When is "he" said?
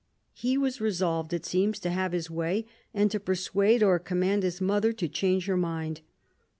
0.33-0.57